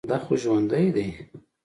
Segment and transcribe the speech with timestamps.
[0.09, 1.07] دا خو ژوندى دى.